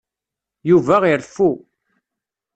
Yuba 0.69 0.95
ireffu. 1.11 1.51